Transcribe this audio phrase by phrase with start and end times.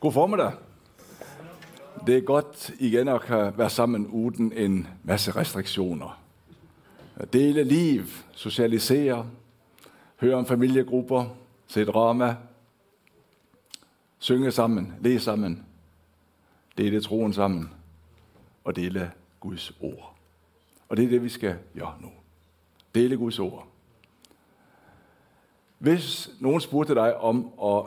[0.00, 0.52] God formiddag.
[2.06, 6.20] Det er godt igen at kan være sammen uden en masse restriktioner.
[7.16, 9.30] At dele liv, socialisere,
[10.20, 11.24] høre om familiegrupper,
[11.66, 12.36] se drama,
[14.18, 15.66] synge sammen, læse sammen,
[16.78, 17.70] dele troen sammen
[18.64, 20.16] og dele Guds ord.
[20.88, 22.10] Og det er det, vi skal gøre nu.
[22.94, 23.66] Dele Guds ord.
[25.78, 27.84] Hvis nogen spurgte dig om at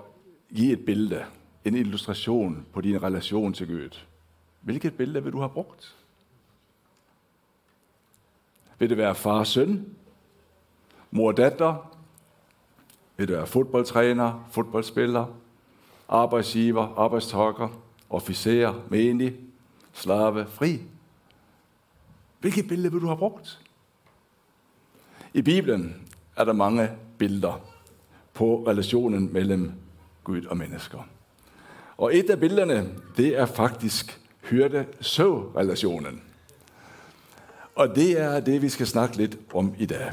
[0.56, 1.26] give et billede,
[1.66, 4.00] en illustration på din relation til Gud,
[4.62, 5.96] hvilket billede vil du have brugt?
[8.80, 9.96] Vil det være far og søn?
[11.12, 11.98] Mor og datter?
[13.18, 15.26] Vil det være fodboldtræner, fodboldspiller,
[16.10, 17.70] arbejdsgiver, arbejdstokker,
[18.10, 19.36] officer, menig,
[19.94, 20.82] slave, fri?
[22.40, 23.60] Hvilket billede vil du have brugt?
[25.34, 27.62] I Bibelen er der mange billeder
[28.34, 29.72] på relationen mellem
[30.24, 31.00] Gud og mennesker.
[32.04, 36.22] Og et af billederne, det er faktisk hyrde-søv-relationen.
[37.76, 40.12] Og det er det, vi skal snakke lidt om i dag.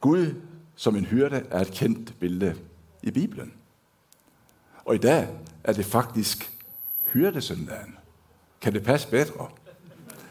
[0.00, 0.34] Gud
[0.76, 2.54] som en hyrde er et kendt billede
[3.02, 3.52] i Bibelen.
[4.84, 5.28] Og i dag
[5.64, 6.50] er det faktisk
[7.12, 7.96] hyrdesøndagen.
[8.60, 9.48] Kan det passe bedre?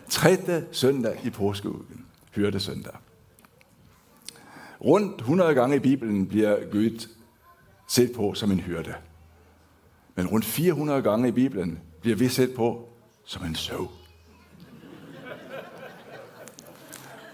[0.09, 2.05] Tredje søndag i påskeugen.
[2.35, 2.95] Hyrdesøndag.
[4.81, 7.07] Rundt 100 gange i Bibelen bliver Gud
[7.87, 8.95] set på som en hyrde.
[10.17, 12.89] Men rundt 400 gange i Bibelen bliver vi set på
[13.25, 13.87] som en søv.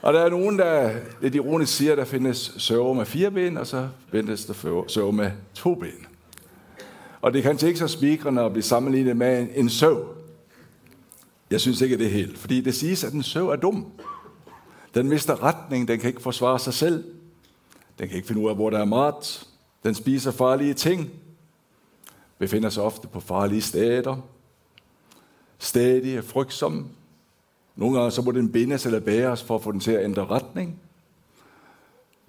[0.02, 3.58] Og der er nogen, der lidt ironisk siger, at der findes søver med fire ben,
[3.58, 6.08] og så findes der søver med to ben.
[7.22, 10.08] Og det kan ikke så spikrende at blive sammenlignet med en søv.
[11.52, 13.92] Jeg synes ikke, det er helt, fordi det siges, at en søv er dum.
[14.96, 17.04] Den mister retning, den kan ikke forsvare sig selv.
[18.00, 19.48] Den kan ikke finde ud af, hvor der er mat.
[19.84, 21.23] Den spiser farlige ting.
[22.44, 24.18] Befinder sig ofte på farlige steder.
[25.58, 26.90] Stadig frygtsom.
[27.76, 30.26] Nogle gange så må den bindes eller bæres for at få den til at ændre
[30.26, 30.80] retning.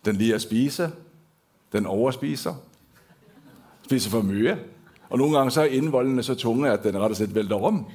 [0.05, 0.93] Den lige at spise.
[1.73, 2.55] Den overspiser.
[3.83, 4.59] Spiser for mye.
[5.11, 7.87] Og nogle gange så er indvoldene så tunge, at den ret og slet vælter om.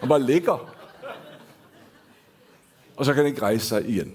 [0.00, 0.74] Og bare ligger.
[2.96, 4.14] Og så kan den ikke rejse sig igen.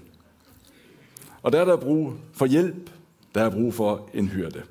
[1.42, 2.90] Og der er der brug for hjælp.
[3.34, 4.62] Der er brug for en hyrde.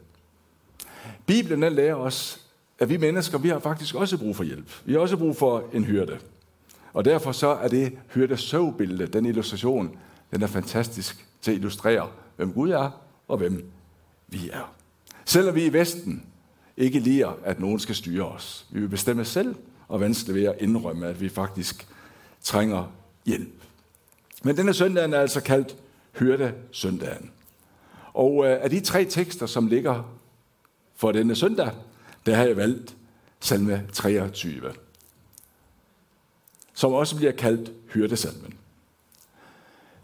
[1.26, 2.43] Bibelen den lærer os,
[2.80, 4.72] at vi mennesker, vi har faktisk også brug for hjælp.
[4.86, 6.18] Vi har også brug for en hyrde.
[6.94, 9.98] Og derfor så er det hyrde søvbillede, den illustration,
[10.32, 13.72] den er fantastisk til at illustrere, hvem Gud er og hvem
[14.28, 14.74] vi er.
[15.26, 16.26] Selvom vi i Vesten
[16.78, 18.66] ikke lider, at nogen skal styre os.
[18.72, 19.56] Vi vil bestemme selv,
[19.88, 21.88] og vanskeligt ved at indrømme, at vi faktisk
[22.44, 22.92] trænger
[23.26, 23.64] hjælp.
[24.44, 25.76] Men denne søndag er altså kaldt
[26.20, 27.32] Hørte søndagen.
[28.14, 30.16] Og øh, af de tre tekster, som ligger
[30.96, 31.72] for denne søndag,
[32.26, 32.96] der har jeg valgt
[33.40, 34.74] salme 23,
[36.74, 38.54] som også bliver kaldt hyrdesalmen.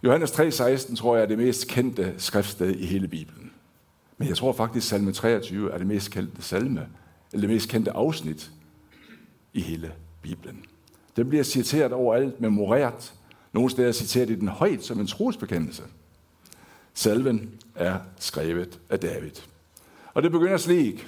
[0.04, 3.52] Johannes 3,16 tror jeg er det mest kendte skriftsted i hele Bibelen.
[4.18, 6.88] Men jeg tror faktisk, at salme 23 er det mest kendte salme,
[7.34, 8.52] eller det mest kendte afsnit
[9.54, 9.92] i hele
[10.22, 10.66] Bibelen.
[11.16, 13.14] Den bliver citeret overalt, memoreret.
[13.54, 15.84] Nogle steder citeret i den højt som en trosbekendelse.
[16.94, 19.32] Salven er skrevet af David.
[20.14, 21.08] Og det begynder slik.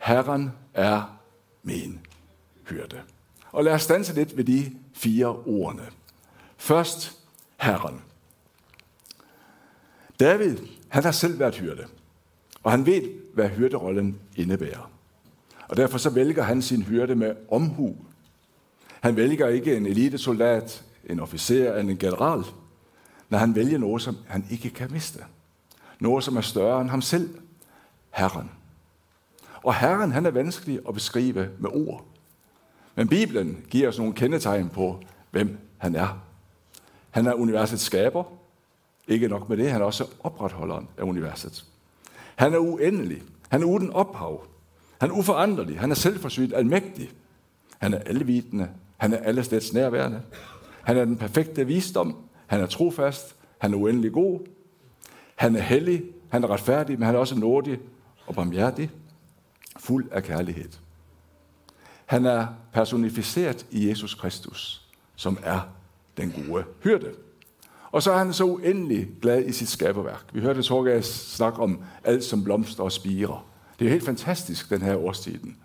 [0.00, 1.18] Herren er
[1.62, 2.00] min
[2.68, 3.00] hyrde.
[3.52, 5.82] Og lad os stanse lidt ved de fire ordene.
[6.56, 7.18] Først
[7.56, 8.00] Herren.
[10.20, 11.84] David, han har selv været hyrde.
[12.62, 13.02] Og han ved,
[13.34, 14.90] hvad hyrderollen indebærer.
[15.68, 17.96] Og derfor så vælger han sin hyrde med omhu.
[19.00, 22.44] Han vælger ikke en elitesoldat, en officer eller en general,
[23.28, 25.24] når han vælger noget, som han ikke kan miste.
[26.00, 27.38] Noget, som er større end ham selv.
[28.10, 28.50] Herren.
[29.62, 32.04] Og Herren, han er vanskelig at beskrive med ord.
[32.94, 35.00] Men Bibelen giver os nogle kendetegn på,
[35.30, 36.22] hvem han er.
[37.10, 38.24] Han er universets skaber.
[39.08, 41.64] Ikke nok med det, han er også opretholderen af universet.
[42.36, 43.22] Han er uendelig.
[43.48, 44.46] Han er uden ophav.
[45.00, 45.80] Han er uforanderlig.
[45.80, 47.10] Han er selvforsynet, almægtig.
[47.78, 48.68] Han er alvidende.
[48.96, 50.22] Han er alle steds nærværende.
[50.82, 52.16] Han er den perfekte visdom.
[52.46, 53.36] Han er trofast.
[53.58, 54.40] Han er uendelig god.
[55.34, 56.02] Han er hellig.
[56.28, 57.78] Han er retfærdig, men han er også nådig
[58.26, 58.90] og barmhjertig.
[59.80, 60.68] Fuld af kærlighed.
[62.06, 65.60] Han er personificeret i Jesus Kristus, som er
[66.16, 67.10] den gode hyrde.
[67.92, 70.24] Og så er han så uendelig glad i sit skaberværk.
[70.32, 73.46] Vi hørte Torgas snakke om alt som blomster og spirer.
[73.78, 75.56] Det er helt fantastisk, den her årstiden.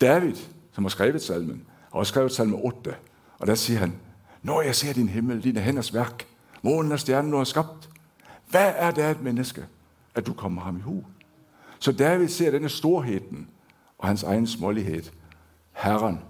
[0.00, 0.34] David,
[0.72, 2.94] som har skrevet salmen, har også skrevet salme 8.
[3.38, 3.94] Og der siger han,
[4.42, 6.26] når jeg ser din himmel, dine hænders værk,
[6.62, 7.88] månen og stjernen, du har skabt,
[8.50, 9.66] hvad er det et menneske,
[10.14, 11.04] at du kommer ham i hu?
[11.78, 13.50] Så David ser denne storheden
[13.98, 15.02] og hans egen smålighed.
[15.72, 16.20] Herren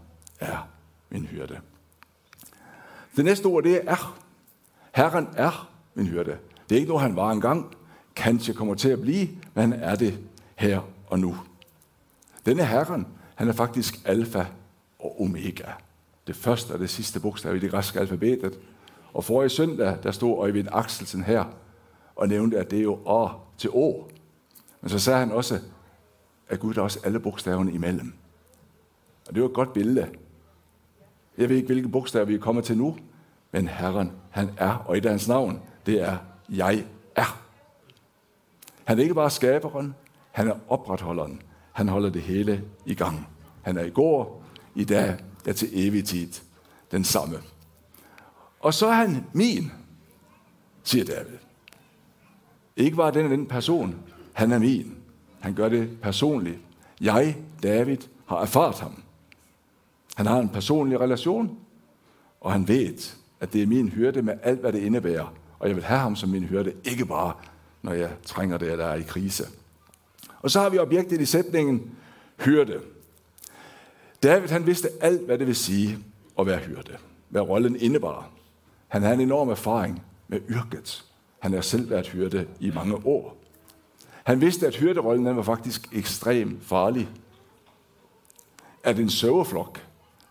[0.40, 0.68] er
[1.10, 1.60] min hyrde.
[3.16, 4.18] Det næste ord, det er er.
[4.94, 6.38] Herren er min hyrde.
[6.68, 7.74] Det er ikke noget, han var engang,
[8.16, 10.18] kanskje kommer til at blive, men han er det
[10.56, 11.36] her og nu.
[12.46, 14.44] Denne Herren, han er faktisk alfa
[14.98, 15.70] og omega.
[16.26, 18.58] Det første og det sidste bogstav i det græske alfabetet.
[19.12, 21.44] Og forrige søndag, der stod Øjvind Axelsen her
[22.16, 23.28] og nævnte, at det er jo A
[23.58, 24.04] til O.
[24.80, 25.60] Men så sagde han også,
[26.48, 28.12] at Gud er også alle bogstaverne imellem.
[29.28, 30.08] Og det var et godt billede.
[31.38, 32.96] Jeg ved ikke, hvilke bogstaver vi er kommet til nu,
[33.52, 36.16] men Herren, han er, og i hans navn, det er,
[36.48, 36.84] jeg
[37.16, 37.42] er.
[38.84, 39.94] Han er ikke bare skaberen,
[40.30, 41.42] han er opretholderen.
[41.72, 43.28] Han holder det hele i gang.
[43.62, 44.44] Han er i går,
[44.74, 46.28] i dag, ja til evig tid
[46.90, 47.38] den samme.
[48.60, 49.72] Og så er han min,
[50.82, 51.38] siger David.
[52.76, 53.96] Ikke bare den den person,
[54.38, 54.96] han er min.
[55.40, 56.58] Han gør det personligt.
[57.00, 57.96] Jeg, David,
[58.26, 59.02] har erfaret ham.
[60.14, 61.58] Han har en personlig relation,
[62.40, 65.34] og han ved, at det er min hyrde med alt, hvad det indebærer.
[65.58, 67.32] Og jeg vil have ham som min hyrde, ikke bare,
[67.82, 69.44] når jeg trænger det, eller er i krise.
[70.40, 71.90] Og så har vi objektet i sætningen,
[72.40, 72.80] hyrde.
[74.22, 75.98] David han vidste alt, hvad det vil sige
[76.38, 76.96] at være hyrde.
[77.28, 78.30] Hvad rollen indebar.
[78.88, 81.04] Han havde en enorm erfaring med yrket.
[81.38, 83.37] Han har selv været hyrde i mange år.
[84.28, 87.08] Han vidste, at hyrderollen den var faktisk ekstremt farlig.
[88.84, 89.86] At en søverflok,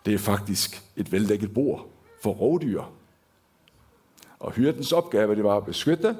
[0.05, 1.87] det er faktisk et veldækket bord
[2.23, 2.83] for rovdyr.
[4.39, 6.17] Og hyrdens opgave, det var at beskytte,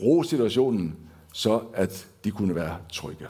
[0.00, 0.96] ro situationen,
[1.32, 3.28] så at de kunne være trygge.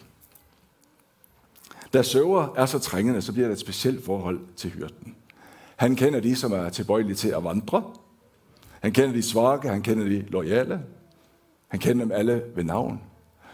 [1.92, 5.16] Da søver er så trængende, så bliver der et specielt forhold til hyrden.
[5.76, 7.84] Han kender de, som er tilbøjelige til at vandre.
[8.80, 10.82] Han kender de svage, han kender de loyale.
[11.68, 13.00] Han kender dem alle ved navn.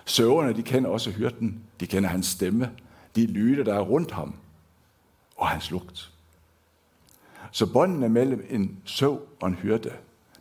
[0.04, 1.60] Søverne, de kender også hyrden.
[1.80, 2.70] De kender hans stemme.
[3.16, 4.34] De lyder, der er rundt ham.
[5.36, 6.12] Og hans lugt.
[7.50, 9.92] Så båndene mellem en søv og en hyrde,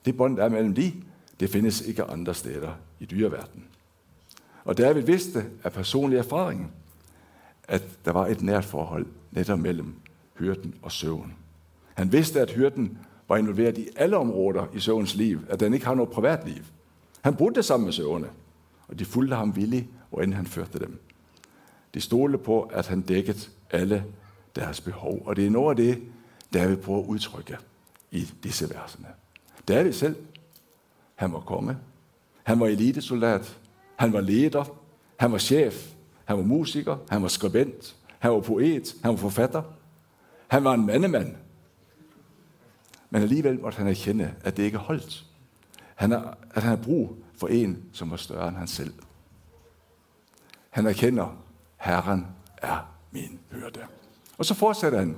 [0.06, 0.94] det bånd, der er mellem de,
[1.40, 3.66] det findes ikke andre steder i dyreverdenen.
[4.66, 6.74] Og David vidste af personlig erfaring,
[7.68, 9.96] at der var et nært forhold netop mellem
[10.40, 11.34] hyrden og søvn.
[11.94, 12.98] Han vidste, at hyrden
[13.28, 16.64] var involveret i alle områder i søvns liv, at den ikke har noget privatliv.
[17.22, 18.28] Han boede sammen med søvne,
[18.90, 21.02] og de fulgte ham villigt, hvorend han førte dem.
[21.94, 23.40] De stolede på, at han dækkede
[23.72, 24.04] alle
[24.56, 25.24] deres behov.
[25.26, 26.04] Og det er noget af det,
[26.54, 27.58] David prøver at udtrykke
[28.12, 29.08] i disse versene.
[29.68, 30.16] David selv,
[31.16, 31.78] han var konge.
[32.44, 33.60] Han var elitesoldat.
[33.96, 34.78] Han var leder.
[35.18, 35.94] Han var chef.
[36.26, 36.98] Han var musiker.
[37.10, 37.96] Han var skribent.
[38.20, 38.96] Han var poet.
[39.04, 39.64] Han var forfatter.
[40.48, 41.36] Han var en mandemand.
[43.10, 45.26] Men alligevel måtte han erkende, at det ikke holdt.
[45.96, 46.22] Han er,
[46.52, 48.94] at han har brug for en, som var større end han selv.
[50.70, 51.38] Han erkender,
[51.78, 52.28] Herren
[52.58, 53.80] er min hørte.
[54.38, 55.18] Og så fortsætter han.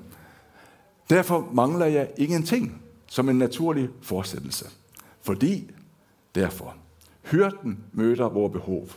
[1.09, 4.69] Derfor mangler jeg ingenting som en naturlig fortsættelse.
[5.21, 5.71] Fordi,
[6.35, 6.75] derfor,
[7.23, 8.88] hyrden møder vores behov.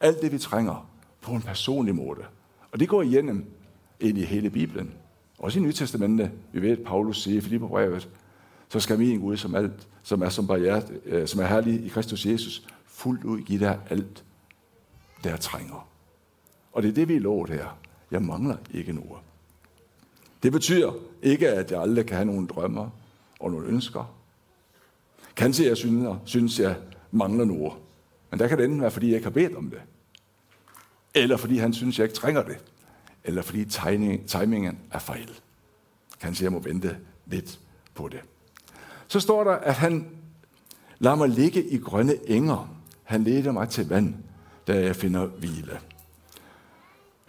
[0.00, 2.24] Alt det, vi trænger på en personlig måde.
[2.72, 3.44] Og det går igennem
[4.00, 4.94] ind i hele Bibelen.
[5.38, 6.30] Også i Nye Testamentet.
[6.52, 8.08] Vi ved, at Paulus siger i Filipperbrevet,
[8.72, 11.88] så skal min Gud, som, alt, som er som, barriere, øh, som er herlig i
[11.88, 14.24] Kristus Jesus, fuldt ud give dig alt,
[15.24, 15.88] der trænger.
[16.72, 17.78] Og det er det, vi er lovet her.
[18.10, 19.22] Jeg mangler ikke noget.
[20.42, 22.90] Det betyder ikke, at jeg aldrig kan have nogle drømmer
[23.40, 24.14] og nogle ønsker.
[25.36, 26.76] Kanskje jeg synes, synes jeg
[27.10, 27.72] mangler noget.
[28.30, 29.80] Men der kan det enten være, fordi jeg ikke har bedt om det.
[31.14, 32.56] Eller fordi han synes, jeg ikke trænger det.
[33.24, 33.64] Eller fordi
[34.26, 35.30] timingen er fejl.
[36.20, 37.60] Kanskje jeg må vente lidt
[37.94, 38.20] på det.
[39.12, 40.06] Så står der, at han
[40.98, 42.74] lader mig ligge i grønne enger.
[43.02, 44.14] Han leder mig til vand,
[44.66, 45.80] da jeg finder hvile.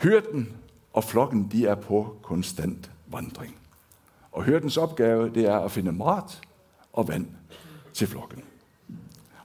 [0.02, 0.54] Hyrden
[0.94, 3.56] og flokken, de er på konstant vandring.
[4.32, 6.42] Og hyrdens opgave, det er at finde mat
[6.94, 7.28] og vand
[7.94, 8.44] til flokken.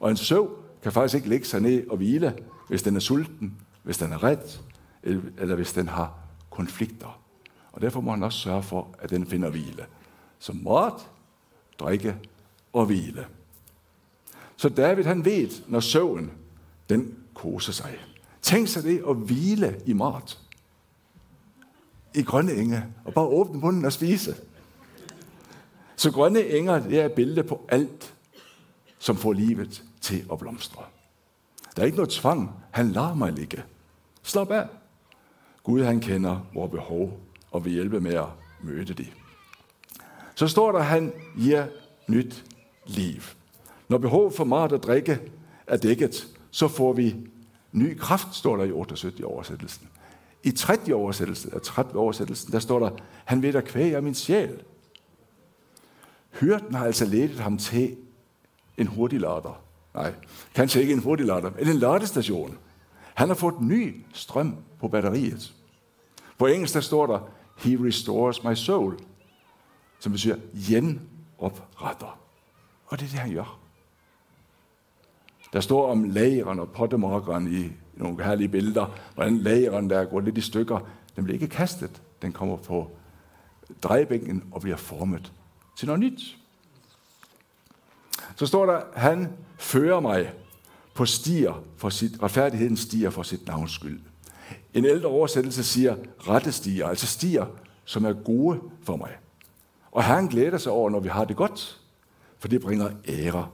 [0.00, 2.34] Og en søv kan faktisk ikke lægge sig ned og hvile,
[2.68, 4.62] hvis den er sulten, hvis den er ret,
[5.38, 6.14] eller hvis den har
[6.50, 7.20] konflikter.
[7.72, 9.86] Og derfor må han også sørge for, at den finder hvile.
[10.38, 11.08] Så mat,
[11.78, 12.16] drikke
[12.72, 13.26] og hvile.
[14.56, 16.30] Så David han ved, når søvn,
[16.88, 17.98] den koser sig.
[18.42, 20.38] Tænk sig det at hvile i mart.
[22.14, 22.84] I grønne enge.
[23.04, 24.36] Og bare åbne munden og spise.
[25.96, 28.14] Så grønne enger, det er et billede på alt,
[28.98, 30.82] som får livet til at blomstre.
[31.76, 32.50] Der er ikke noget tvang.
[32.70, 33.62] Han lader mig ligge.
[34.22, 34.66] Slap af.
[35.62, 37.20] Gud han kender vores behov
[37.50, 38.26] og vil hjælpe med at
[38.62, 39.12] møde det.
[40.38, 41.66] Så står der, at han giver
[42.08, 42.44] nyt
[42.86, 43.20] liv.
[43.88, 45.20] Når behov for mat og drikke
[45.66, 47.16] er dækket, så får vi
[47.72, 49.88] ny kraft, står der i 78 i oversættelsen.
[50.44, 52.90] I 30 oversættelsen, 30 oversættelsen, der står der,
[53.24, 54.62] han ved at kvæge af min sjæl.
[56.40, 57.96] Hyrden har altså ledet ham til
[58.76, 59.62] en hurtig lader.
[59.94, 60.14] Nej,
[60.54, 62.58] kanskje ikke en hurtig lader, men en ladestation.
[63.14, 65.54] Han har fået ny strøm på batteriet.
[66.38, 67.18] På engelsk der står der,
[67.56, 68.98] He restores my soul,
[69.98, 70.36] som betyder
[70.68, 72.18] genopretter.
[72.86, 73.58] Og det er det, han gør.
[75.52, 80.38] Der står om lageren og pottemarkeren i nogle herlige billeder, hvordan lageren der går lidt
[80.38, 80.78] i stykker,
[81.16, 82.02] den bliver ikke kastet.
[82.22, 82.90] Den kommer på
[83.82, 85.32] drejebænken og bliver formet
[85.78, 86.38] til noget nyt.
[88.36, 90.32] Så står der, han fører mig
[90.94, 94.00] på stier for sit, retfærdigheden stiger for sit navns skyld.
[94.74, 97.46] En ældre oversættelse siger rette stier, altså stier,
[97.84, 99.16] som er gode for mig.
[99.98, 101.80] Og Herren glæder sig over, når vi har det godt,
[102.38, 103.48] for det bringer ære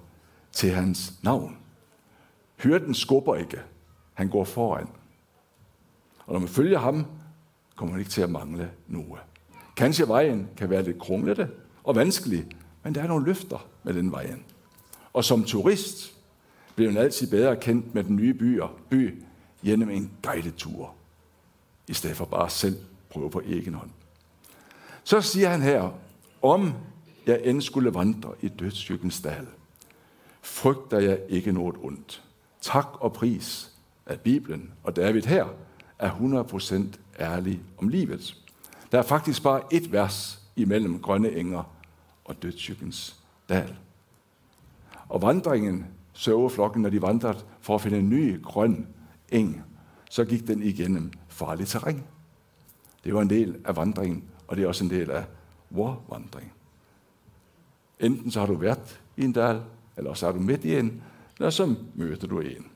[0.53, 1.59] til hans navn.
[2.57, 3.61] Hyrden skubber ikke,
[4.15, 4.89] han går foran.
[6.27, 7.07] Og når man følger ham,
[7.77, 9.23] kommer man ikke til at mangle noget.
[9.77, 11.51] Kanskje vejen kan være lidt kronglete
[11.85, 12.47] og vanskelig,
[12.83, 14.45] men der er nogle løfter med den vejen.
[15.13, 16.15] Og som turist
[16.75, 19.23] bliver man altid bedre kendt med den nye byer, by
[19.65, 20.95] gennem en guidetur,
[21.89, 22.79] i stedet for bare selv
[23.11, 23.91] prøve på egen hånd.
[25.05, 26.04] Så siger han her,
[26.45, 26.73] om
[27.27, 29.47] jeg end skulle vandre i dødsskyggens dal,
[30.43, 32.23] frygter jeg ikke noget ondt.
[32.61, 33.73] Tak og pris
[34.07, 35.47] af Bibelen og David her
[35.99, 38.37] er 100% ærlig om livet.
[38.93, 41.63] Der er faktisk bare et vers imellem grønne enger
[42.25, 43.17] og dødsskyggens
[43.49, 43.77] dal.
[45.09, 48.87] Og vandringen, sørgeflokken, når de vandrede for at finde en ny grøn
[49.29, 49.63] eng,
[50.11, 52.03] så gik den igennem farligt terræn.
[53.05, 55.25] Det var en del af vandringen, og det er også en del af
[55.71, 56.53] vor vandring.
[58.01, 59.63] Enten så har du været i en dal,
[59.97, 61.03] eller så er du midt i en,
[61.39, 62.67] eller så møder du en.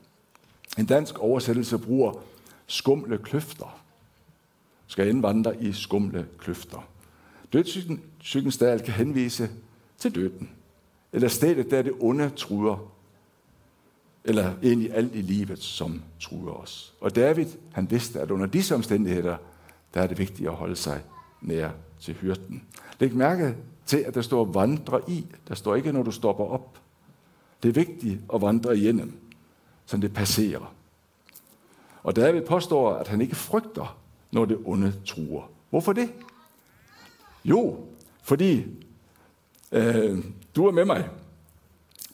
[0.77, 2.13] En dansk oversættelse bruger
[2.67, 3.79] skumle kløfter.
[4.87, 6.87] Skal indvandre i skumle kløfter.
[7.53, 9.49] Dødssygens dal kan henvise
[9.97, 10.49] til døden.
[11.13, 12.91] Eller stedet, der det onde truer.
[14.23, 16.93] Eller egentlig alt i livet, som truer os.
[17.01, 19.37] Og David, han vidste, at under disse omstændigheder,
[19.93, 21.03] der er det vigtigt at holde sig
[21.41, 22.63] nær til hyrden.
[22.99, 25.25] Læg mærke til, at der står vandre i.
[25.47, 26.79] Der står ikke, når du stopper op.
[27.63, 29.19] Det er vigtigt at vandre igennem,
[29.85, 30.73] så det passerer.
[32.03, 33.97] Og David påstår, at han ikke frygter,
[34.31, 35.51] når det onde truer.
[35.69, 36.13] Hvorfor det?
[37.45, 37.77] Jo,
[38.23, 38.65] fordi
[39.71, 40.23] øh,
[40.55, 41.09] du er med mig.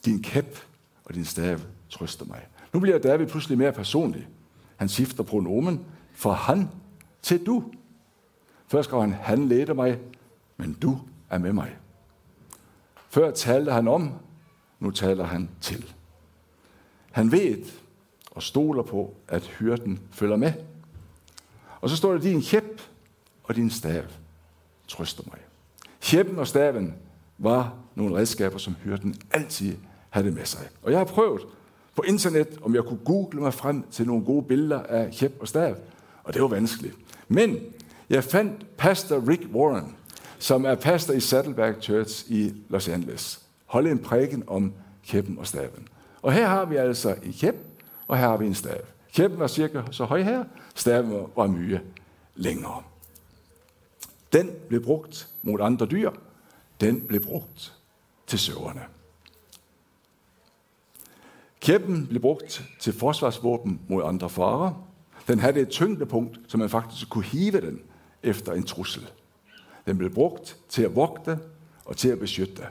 [0.04, 0.58] Din kæp
[1.04, 1.58] og din stav
[1.90, 2.46] trøster mig.
[2.72, 4.28] Nu bliver David pludselig mere personlig.
[4.76, 6.68] Han skifter pronomen fra han
[7.22, 7.64] til du.
[8.68, 9.98] Først skrev han, han ledte mig,
[10.56, 10.98] men du
[11.30, 11.76] er med mig.
[13.08, 14.12] Før talte han om,
[14.80, 15.94] nu taler han til.
[17.12, 17.64] Han ved
[18.30, 20.52] og stoler på, at hyrden følger med.
[21.80, 22.82] Og så står der, din kæp
[23.44, 24.02] og din stav
[24.88, 25.38] trøster mig.
[26.00, 26.94] Kæppen og staven
[27.38, 29.76] var nogle redskaber, som hyrden altid
[30.10, 30.68] havde med sig.
[30.82, 31.42] Og jeg har prøvet
[31.96, 35.48] på internet, om jeg kunne google mig frem til nogle gode billeder af kæp og
[35.48, 35.76] stav,
[36.24, 36.94] og det var vanskeligt.
[37.28, 37.58] Men
[38.10, 39.96] jeg fandt pastor Rick Warren,
[40.38, 43.42] som er pastor i Saddleback Church i Los Angeles.
[43.66, 44.72] Holde en prædiken om
[45.06, 45.88] kæppen og staven.
[46.22, 47.54] Og her har vi altså en kæp,
[48.08, 48.80] og her har vi en stav.
[49.12, 50.44] Kæppen var cirka så høj her,
[50.74, 51.80] staven var mye
[52.34, 52.82] længere.
[54.32, 56.10] Den blev brugt mod andre dyr,
[56.80, 57.74] den blev brugt
[58.26, 58.80] til søverne.
[61.60, 64.86] Kæppen blev brugt til forsvarsvåben mod andre farer.
[65.28, 67.80] Den havde et tyngdepunkt, så man faktisk kunne hive den
[68.26, 69.10] efter en trussel.
[69.86, 71.38] Den blev brugt til at vogte
[71.84, 72.66] og til at beskytte.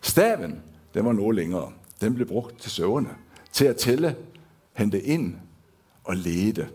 [0.00, 0.62] Staven,
[0.94, 1.72] den var noget længere.
[2.00, 3.16] Den blev brugt til søverne,
[3.52, 4.16] til at tælle,
[4.72, 5.36] hente ind
[6.04, 6.68] og lede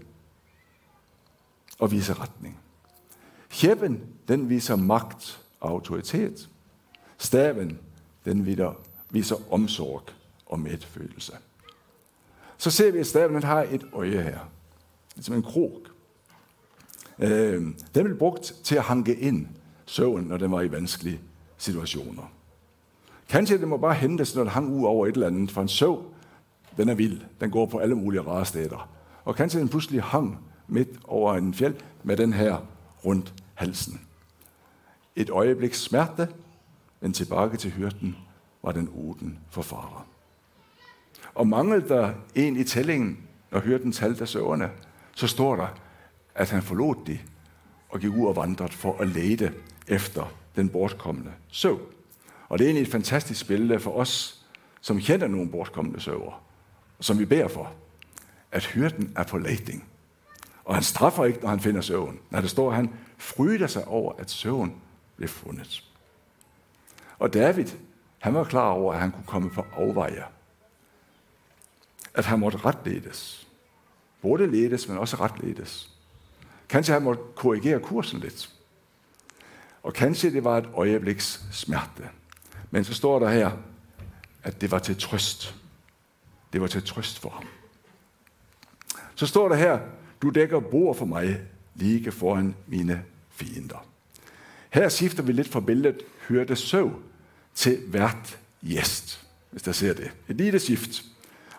[1.80, 2.60] og vise retning.
[3.50, 6.50] Kæppen, den viser magt og autoritet.
[7.18, 7.80] Staven,
[8.26, 8.46] den
[9.12, 10.04] viser omsorg
[10.46, 11.34] og medfølelse.
[12.58, 14.40] Så ser vi, at staven den har et øje her.
[15.16, 15.82] Ligesom en krog.
[17.20, 17.62] Øh,
[17.96, 19.48] den blev brugt til at hanke ind
[19.86, 21.20] søvn, når den var i vanskelige
[21.58, 22.32] situationer.
[23.30, 25.68] Kanskje det må bare hentes, når det hang ud over et eller andet, for en
[25.68, 26.04] søv,
[26.78, 27.22] den er vild.
[27.42, 28.90] Den går på alle mulige rare steder.
[29.26, 32.58] Og kanskje den pludselig hang midt over en fjeld med den her
[33.06, 34.02] rundt halsen.
[35.16, 36.28] Et øjeblik smerte,
[37.02, 38.16] men tilbage til hyrden
[38.64, 40.02] var den uden for fare.
[41.36, 43.18] Og manglede der en i tællingen,
[43.52, 44.70] når hyrden talte søverne,
[45.16, 45.68] så står der,
[46.38, 47.20] at han forlod det
[47.90, 49.54] og gik ud og vandrede for at lede
[49.88, 51.80] efter den bortkommende søv.
[52.50, 54.42] Og det er egentlig et fantastisk billede for os,
[54.82, 56.44] som kender nogle bortkommende søver,
[57.00, 57.72] som vi beder for,
[58.52, 59.88] at hyrden er på leting.
[60.66, 62.20] Og han straffer ikke, når han finder søvn.
[62.30, 64.76] Når det står, at han fryder sig over, at søvn
[65.16, 65.84] blev fundet.
[67.20, 67.68] Og David,
[68.20, 70.24] han var klar over, at han kunne komme på afveje.
[72.14, 73.48] At han måtte retledes.
[74.22, 75.97] Både ledes, men også retledes.
[76.70, 78.50] Kanskje han måtte korrigere kursen lidt.
[79.84, 82.10] Og kanskje det var et øjebliks smerte.
[82.72, 83.52] Men så står der her,
[84.44, 85.56] at det var til trøst.
[86.54, 87.44] Det var til trøst for ham.
[89.16, 89.80] Så står der her,
[90.22, 91.42] du dækker bord for mig,
[91.76, 93.86] lige foran mine fiender.
[94.70, 97.02] Her skifter vi lidt fra billedet hørte søv
[97.56, 100.12] til hvert gæst, hvis der ser det.
[100.28, 101.04] Et lille skift.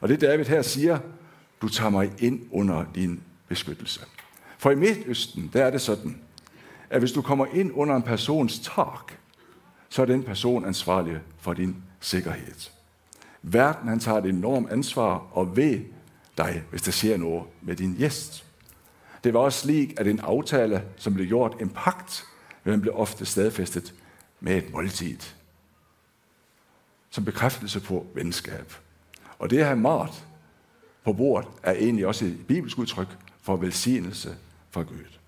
[0.01, 0.99] Og det David her siger,
[1.63, 4.01] du tager mig ind under din beskyttelse.
[4.59, 6.23] For i Midtøsten, der er det sådan,
[6.91, 9.13] at hvis du kommer ind under en persons tak,
[9.89, 12.71] så er den person ansvarlig for din sikkerhed.
[13.43, 15.81] Verden han tager et enormt ansvar og ved
[16.39, 18.45] dig, hvis der sker noget med din gæst.
[19.25, 22.25] Det var også slik, at en aftale, som blev gjort, en pagt,
[22.65, 23.95] den blev ofte stadfæstet
[24.41, 25.19] med et måltid.
[27.11, 28.73] Som bekræftelse på venskab.
[29.39, 30.25] Og det at have mat
[31.05, 33.09] på bordet er egentlig også et bibelsk udtryk
[33.43, 34.37] for velsignelse
[34.71, 35.19] fra Gud.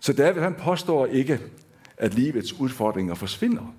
[0.00, 1.40] Så David han påstår ikke,
[1.96, 3.74] at livets udfordringer forsvinder.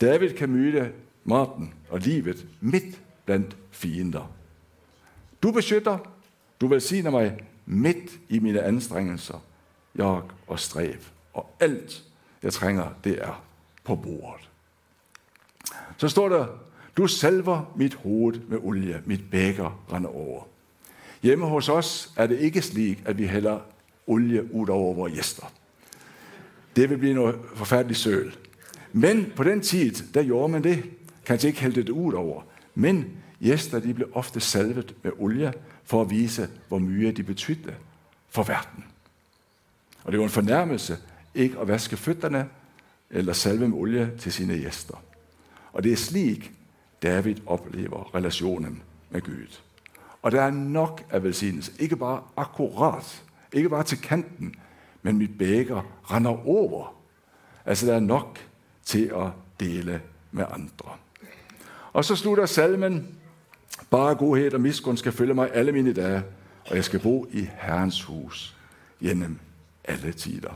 [0.00, 0.92] David kan møde
[1.24, 4.32] maten og livet midt blandt fiender.
[5.42, 5.98] Du beskytter,
[6.60, 9.44] du velsigner mig midt i mine anstrengelser,
[9.94, 11.02] jeg og stræb.
[11.32, 12.04] Og alt,
[12.42, 13.44] jeg trænger, det er
[13.84, 14.50] på bordet.
[15.96, 16.46] Så står der,
[16.96, 20.44] du salver mit hoved med olie, mit bækker render over.
[21.26, 23.58] Hjemme hos os er det ikke slik, at vi hælder
[24.06, 25.52] olie ud over vores gæster.
[26.76, 28.36] Det vil blive noget forfærdeligt søl.
[28.92, 30.84] Men på den tid, der gjorde man det.
[31.24, 32.42] Kanskje ikke hældte det ud over.
[32.74, 33.04] Men
[33.42, 35.52] gæster, de blev ofte salvet med olie,
[35.84, 37.74] for at vise, hvor mye de betydte
[38.28, 38.84] for verden.
[40.04, 40.98] Og det var en fornærmelse
[41.34, 42.48] ikke at vaske fødderne
[43.10, 45.02] eller salve med olie til sine gæster.
[45.72, 46.52] Og det er slik,
[47.02, 49.65] David oplever relationen med Gud.
[50.22, 51.72] Og der er nok af velsignelse.
[51.78, 54.54] Ikke bare akkurat, ikke bare til kanten,
[55.02, 56.94] men mit bækker render over.
[57.64, 58.38] Altså, der er nok
[58.84, 59.26] til at
[59.60, 60.00] dele
[60.32, 60.90] med andre.
[61.92, 63.16] Og så slutter salmen,
[63.90, 66.22] bare godhed og miskund skal følge mig alle mine dage,
[66.70, 68.56] og jeg skal bo i Herrens hus
[69.02, 69.38] gennem
[69.84, 70.50] alle tider.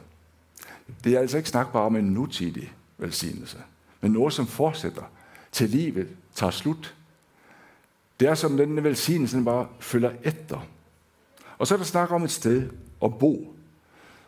[1.04, 3.58] Det er altså ikke snak bare om en nutidig velsignelse,
[4.00, 5.02] men noget, som fortsætter
[5.52, 6.94] til livet tager slut.
[8.20, 10.66] Det er som den velsignelsen bare følger efter.
[11.58, 12.70] Og så er der snak om et sted
[13.04, 13.54] at bo.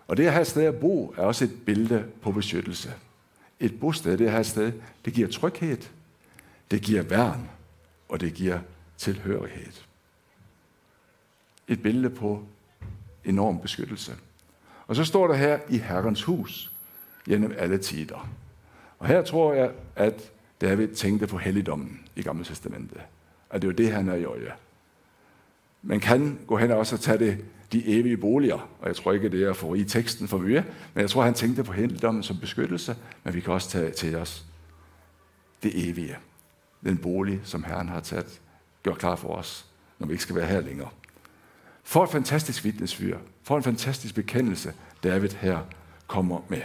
[0.09, 2.95] Og det at have et sted at bo er også et billede på beskyttelse.
[3.61, 4.73] Et bosted, det at have et sted,
[5.05, 5.79] det giver tryghed,
[6.71, 7.51] det giver værn,
[8.09, 8.59] og det giver
[8.97, 9.73] tilhørighed.
[11.69, 12.45] Et billede på
[13.25, 14.13] enorm beskyttelse.
[14.87, 16.73] Og så står der her i Herrens hus
[17.25, 18.29] gennem alle tider.
[18.99, 23.01] Og her tror jeg, at David tænkte på helligdommen i Gamle Testamentet.
[23.53, 24.53] At det var det, han er i øje.
[25.83, 29.29] Man kan gå hen og også tage det, de evige boliger, og jeg tror ikke,
[29.29, 32.37] det er for i teksten for mye, men jeg tror, han tænkte på helligdommen som
[32.39, 34.45] beskyttelse, men vi kan også tage til os
[35.63, 36.17] det evige.
[36.85, 38.41] Den bolig, som Herren har taget,
[38.83, 39.67] gjort klar for os,
[39.99, 40.89] når vi ikke skal være her længere.
[41.83, 45.59] For et fantastisk vidnesfyr, for en fantastisk bekendelse, David her
[46.07, 46.61] kommer med.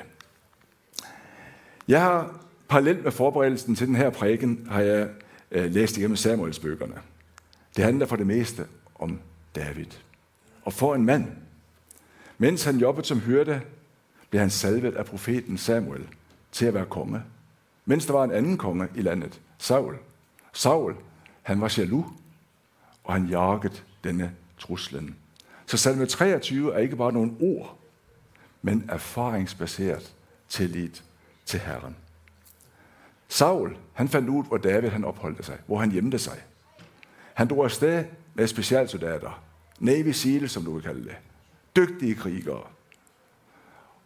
[1.87, 5.09] Jeg har parallelt med forberedelsen til den her prædiken, har jeg
[5.51, 6.95] øh, læst igennem Samuels bøgerne.
[7.75, 9.19] Det handler for det meste om
[9.55, 9.85] David.
[10.63, 11.27] Og for en mand,
[12.37, 13.61] mens han jobbede som hyrde,
[14.29, 16.07] blev han salvet af profeten Samuel
[16.51, 17.21] til at være konge.
[17.85, 19.95] Mens der var en anden konge i landet, Saul.
[20.53, 20.95] Saul,
[21.43, 22.05] han var jaloux,
[23.03, 25.15] og han jagede denne truslen.
[25.65, 27.77] Så salme 23 er ikke bare nogle ord,
[28.61, 30.13] men erfaringsbaseret
[30.49, 30.91] tillid
[31.45, 31.95] til Herren.
[33.27, 36.37] Saul, han fandt ud, hvor David han opholdte sig, hvor han gjemte sig.
[37.33, 39.43] Han drog afsted med specialsoldater,
[39.79, 41.15] Navy SEAL, som du vil kalde det,
[41.75, 42.63] dygtige krigere.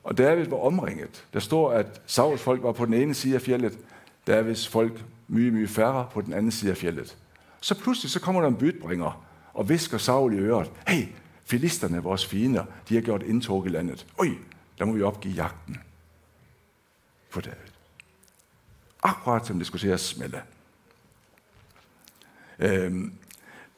[0.03, 1.25] Og David var omringet.
[1.33, 3.77] Der står, at Sauls folk var på den ene side af fjellet,
[4.27, 7.17] Davids folk mye, mye færre på den anden side af fjellet.
[7.61, 10.71] Så pludselig så kommer der en bytbringer og visker Saul i øret.
[10.87, 11.07] Hey,
[11.45, 14.07] filisterne, vores fiender, de har gjort indtog i landet.
[14.17, 14.27] Oj,
[14.79, 15.77] der må vi opgive jagten
[17.29, 17.70] på David.
[19.03, 20.41] Akkurat som det skulle til at smelle.
[22.59, 23.13] Øhm,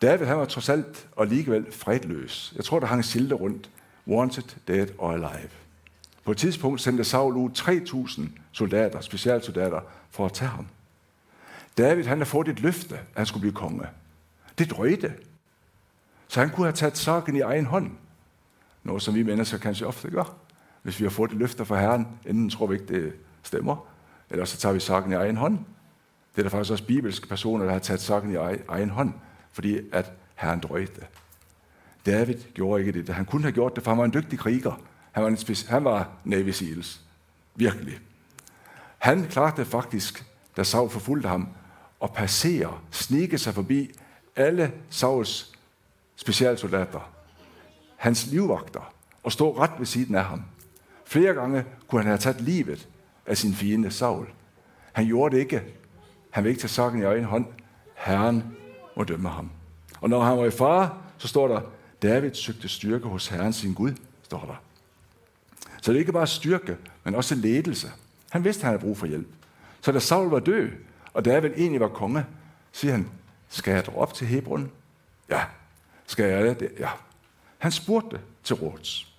[0.01, 2.53] David han var trods alt og alligevel fredløs.
[2.55, 3.69] Jeg tror, der hang skilte rundt.
[4.07, 5.49] Wanted, dead or alive.
[6.25, 10.67] På et tidspunkt sendte Saul ud 3.000 soldater, specialsoldater, for at tage ham.
[11.77, 13.87] David han havde fået et løfte, at han skulle blive konge.
[14.57, 15.13] Det drøjte.
[16.27, 17.91] Så han kunne have taget saken i egen hånd.
[18.83, 20.35] Noget, som vi mennesker kanskje ofte gør.
[20.81, 23.92] Hvis vi har fået et løfte fra Herren, enten tror vi ikke, det stemmer,
[24.33, 25.57] eller så tager vi saken i egen hånd.
[26.35, 28.35] Det er der faktisk også bibelske personer, der har taget sagen i
[28.69, 29.13] egen hånd,
[29.51, 31.01] fordi at Herren drøjte.
[32.05, 33.09] David gjorde ikke det.
[33.15, 34.81] Han kunne have gjort det, for han var en dygtig kriger.
[35.11, 37.01] Han var, en speci- han var Navy Seals.
[37.55, 37.99] Virkelig.
[38.97, 40.25] Han klarte faktisk,
[40.57, 41.47] da Saul forfulgte ham,
[42.03, 43.91] at passere, snige sig forbi
[44.35, 45.51] alle Sauls
[46.15, 47.11] specialsoldater,
[47.95, 48.93] hans livvagter,
[49.23, 50.43] og stå ret ved siden af ham.
[51.05, 52.87] Flere gange kunne han have taget livet
[53.25, 54.27] af sin fiende Saul.
[54.93, 55.63] Han gjorde det ikke.
[56.29, 57.45] Han vil ikke tage saken i egen hånd.
[57.95, 58.43] Herren
[58.97, 59.51] må dømme ham.
[60.01, 61.61] Og når han var i fare, så står der,
[62.01, 63.91] David søgte styrke hos Herren sin Gud,
[64.23, 64.55] står der.
[65.81, 67.91] Så det er ikke bare styrke, men også ledelse.
[68.29, 69.27] Han vidste, at han havde brug for hjælp.
[69.81, 70.69] Så da Saul var død,
[71.13, 72.25] og David egentlig var konge,
[72.71, 73.09] siger han,
[73.49, 74.71] skal jeg op til Hebron?
[75.29, 75.41] Ja.
[76.07, 76.71] Skal jeg det?
[76.79, 76.89] Ja.
[77.57, 79.12] Han spurgte til råds.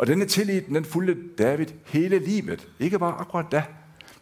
[0.00, 2.68] Og denne tillid, den fulgte David hele livet.
[2.78, 3.64] Ikke bare akkurat da.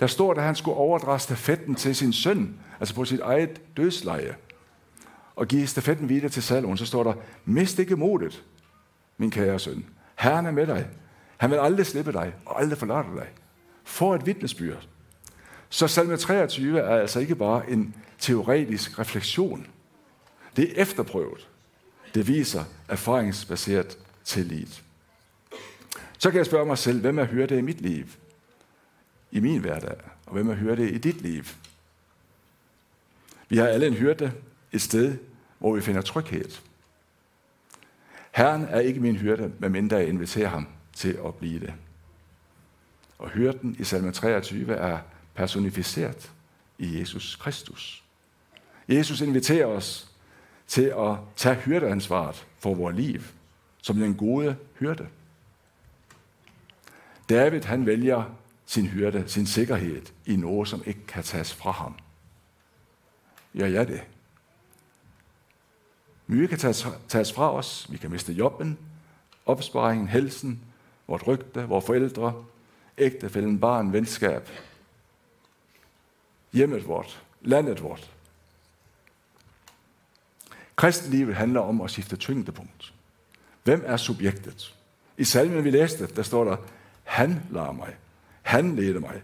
[0.00, 4.36] Der står, at han skulle overdrage stafetten til sin søn, altså på sit eget dødsleje,
[5.36, 6.76] og give stafetten videre til Salomon.
[6.76, 7.14] Så står der,
[7.44, 8.44] mist ikke modet,
[9.18, 9.86] min kære søn.
[10.18, 10.86] Herren er med dig.
[11.36, 13.28] Han vil aldrig slippe dig, og aldrig forlade dig.
[13.84, 14.88] For et vidnesbyrd.
[15.68, 19.66] Så salme 23 er altså ikke bare en teoretisk refleksion.
[20.56, 21.48] Det er efterprøvet.
[22.14, 24.87] Det viser erfaringsbaseret tillid.
[26.18, 28.06] Så kan jeg spørge mig selv, hvem er hørte i mit liv?
[29.30, 29.96] I min hverdag.
[30.26, 31.44] Og hvem er hørte i dit liv?
[33.48, 34.32] Vi har alle en hyrde
[34.72, 35.18] et sted,
[35.58, 36.50] hvor vi finder tryghed.
[38.30, 41.74] Herren er ikke min hyrde, medmindre jeg inviterer ham til at blive det.
[43.18, 44.98] Og hyrden i salme 23 er
[45.34, 46.30] personificeret
[46.78, 48.04] i Jesus Kristus.
[48.88, 50.10] Jesus inviterer os
[50.66, 53.20] til at tage hyrdeansvaret for vores liv,
[53.82, 55.08] som den gode hyrde.
[57.28, 58.24] David han vælger
[58.66, 61.94] sin hyrde, sin sikkerhed i noget, som ikke kan tages fra ham.
[63.54, 64.00] Ja, ja det.
[66.26, 67.86] Mye kan tages, tages fra os.
[67.90, 68.78] Vi kan miste jobben,
[69.46, 70.60] opsparingen, helsen,
[71.06, 72.44] vores rygte, vores forældre,
[72.98, 74.48] ægtefælden, barn, venskab,
[76.52, 78.10] hjemmet vort, landet vort.
[80.76, 82.94] Kristenlivet handler om at skifte tyngdepunkt.
[83.64, 84.74] Hvem er subjektet?
[85.16, 86.56] I salmen, vi læste, der står der,
[87.08, 87.96] han lader mig,
[88.42, 89.22] han leder mig,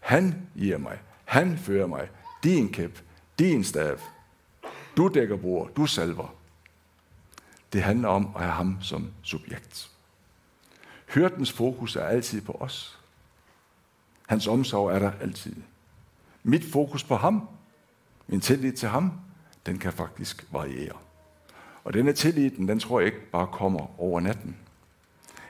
[0.00, 2.08] han giver mig, han fører mig,
[2.42, 3.02] din kæp,
[3.38, 3.98] din stav.
[4.96, 6.34] Du dækker bord, du salver.
[7.72, 9.90] Det handler om at have ham som subjekt.
[11.14, 12.98] Hørtens fokus er altid på os.
[14.28, 15.56] Hans omsorg er der altid.
[16.42, 17.48] Mit fokus på ham,
[18.26, 19.12] min tillid til ham,
[19.66, 20.96] den kan faktisk variere.
[21.84, 24.56] Og denne tillid, den tror jeg ikke bare kommer over natten.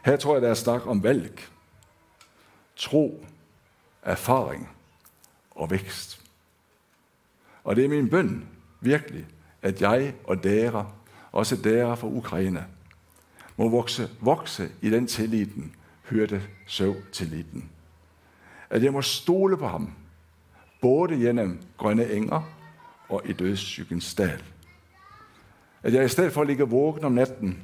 [0.04, 1.40] Her tror jeg, der er snak om valg,
[2.76, 3.26] tro,
[4.02, 4.68] erfaring
[5.50, 6.22] og vækst.
[7.64, 8.48] Og det er min bøn,
[8.80, 9.26] virkelig,
[9.62, 10.90] at jeg og dære,
[11.32, 12.66] også dære fra Ukraine,
[13.56, 17.70] må vokse, vokse i den tilliden, hørte søv tilliden.
[18.70, 19.92] At jeg må stole på ham,
[20.80, 22.42] både gennem grønne enger
[23.08, 24.42] og i dødssygens dal.
[25.82, 27.62] At jeg i stedet for at ligge vågen om natten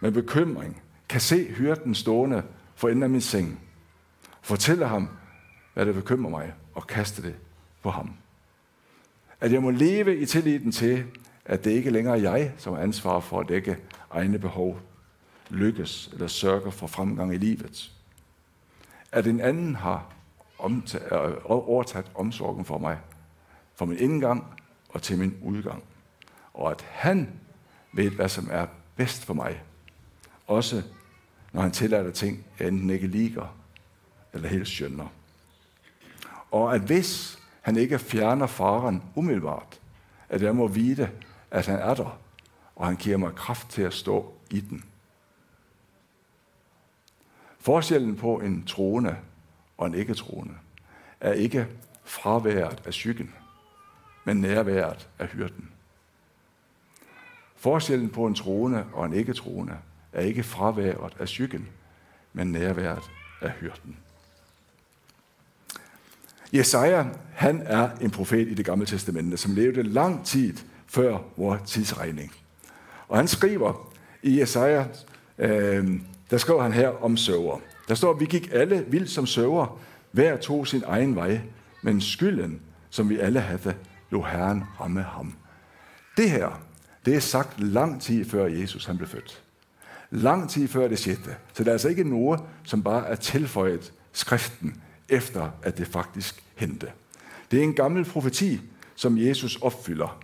[0.00, 2.42] med bekymring, kan se hyrden stående
[2.74, 3.60] for enden af min seng,
[4.48, 5.08] fortælle ham,
[5.74, 7.36] hvad det bekymrer mig, og kaste det
[7.82, 8.12] på ham.
[9.40, 11.04] At jeg må leve i tilliden til,
[11.44, 13.76] at det ikke længere er jeg, som er ansvar for at dække
[14.10, 14.80] egne behov,
[15.50, 17.92] lykkes eller sørge for fremgang i livet.
[19.12, 20.12] At en anden har
[21.44, 22.98] overtaget omsorgen for mig,
[23.74, 24.44] for min indgang
[24.88, 25.82] og til min udgang.
[26.54, 27.40] Og at han
[27.92, 29.62] ved, hvad som er bedst for mig.
[30.46, 30.82] Også
[31.52, 33.54] når han tillader ting, jeg enten ikke liker
[34.38, 35.06] eller helst skønner.
[36.50, 39.80] Og at hvis han ikke fjerner faren umiddelbart,
[40.28, 41.10] at jeg må vide,
[41.50, 42.20] at han er der,
[42.76, 44.84] og han giver mig kraft til at stå i den.
[47.58, 49.16] Forskellen på en troende
[49.76, 50.54] og en ikke-troende
[51.20, 51.66] er ikke
[52.04, 53.34] fraværet af skyggen,
[54.24, 55.70] men nærværet af hyrden.
[57.56, 59.78] Forskellen på en troende og en ikke-troende
[60.12, 61.68] er ikke fraværet af skyggen,
[62.32, 63.96] men nærværet af hyrden.
[66.52, 70.54] Jesaja, han er en profet i det gamle testamente, som levede lang tid
[70.86, 72.32] før vores tidsregning.
[73.08, 74.84] Og han skriver i Jesaja,
[75.38, 77.58] øh, der skriver han her om søver.
[77.88, 79.80] Der står, vi gik alle vildt som søver,
[80.12, 81.40] hver tog sin egen vej,
[81.82, 83.74] men skylden, som vi alle havde,
[84.10, 85.34] lå Herren ramme ham.
[86.16, 86.62] Det her,
[87.06, 89.42] det er sagt lang tid før Jesus han blev født.
[90.10, 91.36] lang tid før det skete.
[91.52, 96.44] Så det er altså ikke noget, som bare er tilføjet skriften, efter at det faktisk
[96.54, 96.92] hente.
[97.50, 98.60] Det er en gammel profeti,
[98.94, 100.20] som Jesus opfylder,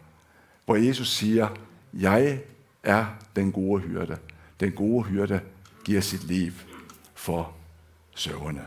[0.64, 1.48] hvor Jesus siger,
[1.94, 2.40] jeg
[2.82, 4.18] er den gode hyrde.
[4.60, 5.40] Den gode hyrde
[5.84, 6.52] giver sit liv
[7.14, 7.54] for
[8.14, 8.66] søverne.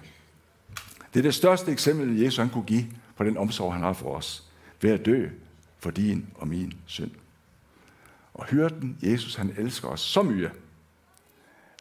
[1.14, 4.16] Det er det største eksempel, Jesus han kunne give på den omsorg, han har for
[4.16, 4.44] os,
[4.82, 5.30] ved at dø
[5.80, 7.12] for din og min synd.
[8.34, 10.52] Og hyrden, Jesus, han elsker os så mye,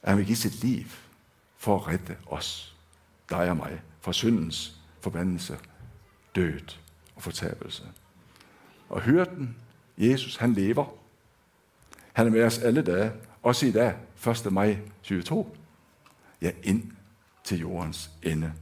[0.03, 0.85] at han vil give sit liv
[1.57, 2.77] for at redde os,
[3.31, 5.59] dig og mig, fra syndens forbandelse,
[6.35, 6.61] død
[7.17, 7.83] og fortabelse.
[8.89, 9.57] Og hyrden,
[9.99, 10.87] Jesus, han lever.
[12.13, 13.95] Han er med os alle dage, også i dag,
[14.47, 14.53] 1.
[14.53, 15.47] maj 22.
[16.43, 16.93] Ja, ind
[17.45, 18.53] til jordens ende.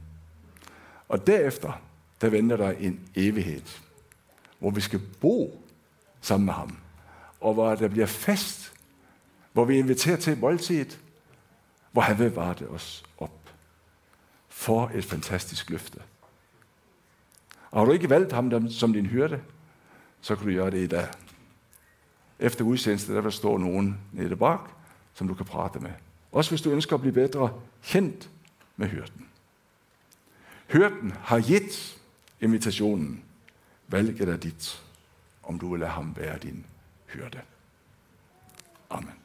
[1.07, 1.81] Og derefter,
[2.21, 3.61] der venter der en evighed,
[4.59, 5.63] hvor vi skal bo
[6.21, 6.77] sammen med ham,
[7.39, 8.73] og hvor der bliver fest,
[9.53, 10.85] hvor vi inviterer til måltid,
[11.91, 13.44] hvor han vil varte os op
[14.55, 15.99] for et fantastisk løfte.
[17.71, 19.41] Og har du ikke valgt ham som din hyrde,
[20.21, 21.07] så kan du gøre det i dag.
[22.39, 24.59] Efter udsendelsen, der vil stå nogen nede bak,
[25.13, 25.91] som du kan prate med.
[26.31, 28.29] Også hvis du ønsker at blive bedre kendt
[28.75, 29.27] med hyrden.
[30.67, 31.97] Hyrden har givet
[32.41, 33.23] invitationen.
[33.87, 34.83] Valget er dit,
[35.43, 36.65] om du vil lade ham være din
[37.05, 37.41] hyrde.
[38.89, 39.24] Amen.